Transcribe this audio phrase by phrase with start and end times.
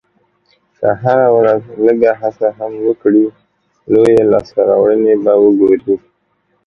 [0.77, 3.25] که هره ورځ لږه هڅه هم وکړې،
[3.91, 5.95] لویې لاسته راوړنې به وګورې.